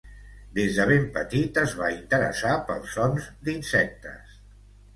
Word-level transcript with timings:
Des 0.53 0.71
de 0.77 0.87
ben 0.91 1.05
petit 1.17 1.59
es 1.65 1.75
va 1.81 1.91
interessar 1.97 2.55
pels 2.71 2.91
sons 2.97 3.31
d'insectes. 3.47 4.37